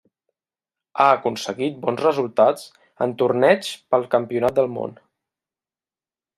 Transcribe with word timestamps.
Ha 1.03 1.09
aconseguit 1.17 1.77
bons 1.83 2.01
resultats 2.05 2.65
en 3.07 3.15
torneigs 3.21 3.71
pel 3.93 4.09
Campionat 4.17 4.59
del 4.61 4.73
món. 4.81 4.99